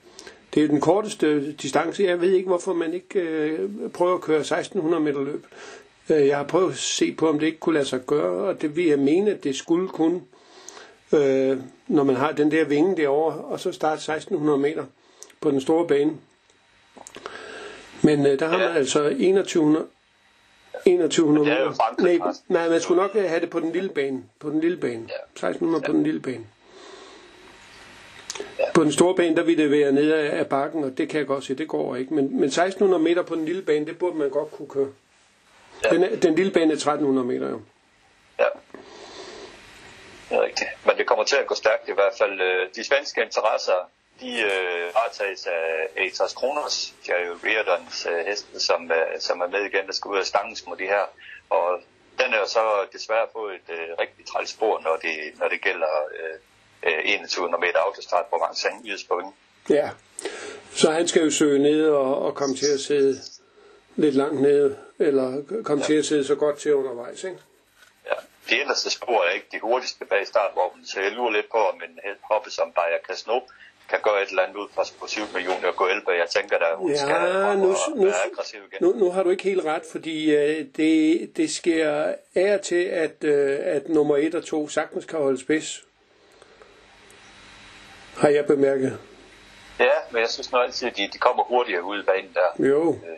[0.53, 2.03] Det er den korteste distance.
[2.03, 5.45] Jeg ved ikke, hvorfor man ikke øh, prøver at køre 1600 meter løb.
[6.09, 8.75] Jeg har prøvet at se på, om det ikke kunne lade sig gøre, og det
[8.75, 10.21] vil jeg mene, at det skulle kun,
[11.13, 14.85] øh, når man har den der vinge derovre, og så starte 1600 meter
[15.41, 16.13] på den store bane.
[18.01, 19.85] Men øh, der har man altså 2100,
[20.85, 21.73] 2100 meter.
[21.99, 24.23] Nej, nej, man skulle nok have det på den lille bane.
[24.39, 25.03] På den lille bane.
[25.03, 26.45] 1600 på den lille bane.
[28.73, 31.27] På den store bane, der vil det være nede af bakken, og det kan jeg
[31.27, 32.13] godt se, det går ikke.
[32.13, 34.89] Men, men 1600 meter på den lille bane, det burde man godt kunne køre.
[35.83, 35.89] Ja.
[35.89, 37.61] Den, den lille bane er 1300 meter jo.
[38.39, 38.45] Ja.
[40.29, 40.69] Det er rigtigt.
[40.85, 42.41] Men det kommer til at gå stærkt i hvert fald.
[42.41, 48.91] Øh, de svenske interesser, de øh, varetages af Atos Kronos, Jerry Reardons øh, heste, som,
[48.91, 51.05] øh, som er med igen, der skal ud af stangens mod de her.
[51.49, 51.81] Og
[52.19, 55.61] den er jo så desværre på et øh, rigtig træls spor, når det, når det
[55.61, 56.39] gælder øh,
[57.03, 59.33] 21 øh, meter autostart på Vincennes Jydsbund.
[59.69, 59.89] Ja,
[60.73, 63.21] så han skal jo søge ned og, og komme til at sidde
[63.95, 65.87] lidt langt nede, eller komme ja.
[65.87, 67.37] til at sidde så godt til undervejs, ikke?
[68.05, 68.17] Ja,
[68.49, 71.75] det eneste spor er ikke de hurtigste bag startvognen, så jeg lurer lidt på, om
[71.75, 71.99] en
[72.31, 73.39] hoppe som Bayer Casno
[73.89, 76.11] kan gøre et eller andet ud fra på 7 millioner og gå 11.
[76.11, 78.77] Jeg tænker, at hun ja, skal nu, nu, aggressiv igen.
[78.81, 83.15] Nu, nu har du ikke helt ret, fordi uh, det, det sker af til, at,
[83.23, 85.87] uh, at nummer 1 og 2 sagtens kan holde spids
[88.17, 88.99] har jeg bemærket.
[89.79, 92.67] Ja, men jeg synes nu altid, at de, de kommer hurtigere ud i banen der.
[92.67, 92.89] Jo.
[92.89, 93.17] Øh,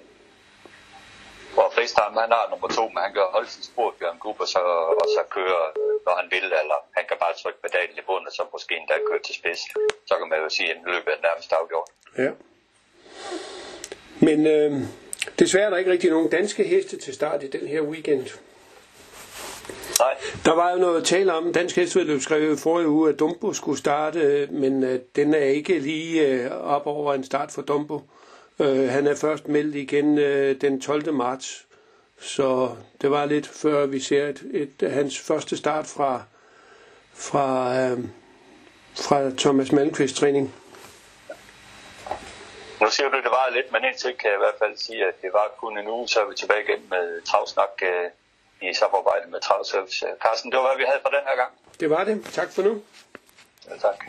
[1.90, 4.62] Facetime, han har nummer to, men han kan holde sin spor, Bjørn Gub, og så,
[5.02, 5.62] og så køre,
[6.06, 8.96] når han vil, eller han kan bare trykke pedalen i bunden, og så måske endda
[9.10, 9.62] køre til spids.
[10.10, 11.90] Så kan man jo sige, at løbet er nærmest afgjort.
[12.24, 12.32] Ja.
[14.28, 14.72] Men øh,
[15.40, 18.26] desværre er der ikke rigtig nogen danske heste til start i den her weekend.
[20.00, 20.16] Nej.
[20.46, 23.78] Der var jo noget tale om, Dansk Hestevedløb skrev i forrige uge, at Dumbo skulle
[23.78, 28.02] starte, men øh, den er ikke lige øh, op over en start for Dumbo.
[28.60, 31.14] Øh, han er først meldt igen øh, den 12.
[31.14, 31.68] marts,
[32.22, 36.24] så det var lidt før vi ser et, et, hans første start fra,
[37.14, 38.00] fra, øh,
[38.96, 40.56] fra Thomas Malmqvist træning.
[42.82, 45.06] Nu siger du, at det var lidt, men indtil kan jeg i hvert fald sige,
[45.06, 48.10] at det var kun en uge, så er vi tilbage igen med Travsnak øh,
[48.62, 50.06] i samarbejde med Travservice.
[50.24, 51.52] Carsten, det var, hvad vi havde for den her gang.
[51.80, 52.26] Det var det.
[52.32, 52.82] Tak for nu.
[53.70, 54.06] Ja, tak.